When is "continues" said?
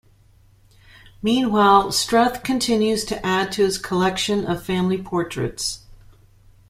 2.41-3.05